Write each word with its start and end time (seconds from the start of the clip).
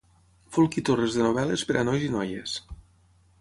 Folch 0.55 0.77
i 0.81 0.83
Torres 0.89 1.17
de 1.17 1.21
novel·les 1.27 1.67
per 1.73 1.77
a 1.83 1.85
nois 1.91 2.07
i 2.07 2.11
noies. 2.17 2.57